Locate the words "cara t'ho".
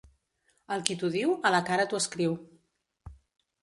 1.71-2.03